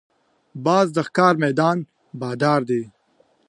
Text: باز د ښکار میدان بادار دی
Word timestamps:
باز 0.65 0.87
د 0.93 0.97
ښکار 1.07 1.33
میدان 1.43 1.77
بادار 2.19 2.61
دی 2.69 2.83